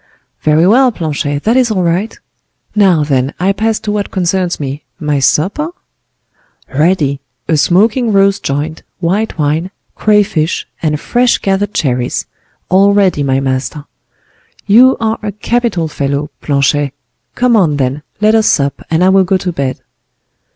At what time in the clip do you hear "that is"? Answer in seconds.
1.43-1.69